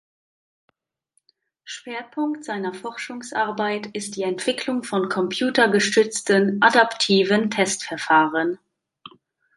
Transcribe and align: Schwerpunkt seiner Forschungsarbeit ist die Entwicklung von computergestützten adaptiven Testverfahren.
Schwerpunkt 1.63 2.43
seiner 2.43 2.73
Forschungsarbeit 2.73 3.85
ist 3.93 4.15
die 4.15 4.23
Entwicklung 4.23 4.81
von 4.83 5.09
computergestützten 5.09 6.57
adaptiven 6.59 7.51
Testverfahren. 7.51 8.57